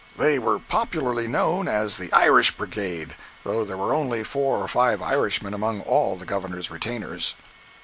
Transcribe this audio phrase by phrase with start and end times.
[0.17, 3.13] They were popularly known as the "Irish Brigade,"
[3.43, 7.35] though there were only four or five Irishmen among all the Governor's retainers.